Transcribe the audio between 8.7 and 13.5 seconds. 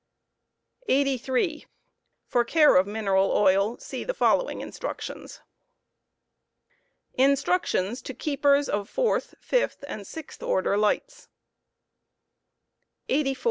FOURTH, FIFTH, 'AND SIXTH ORDER LIGHTS* 84.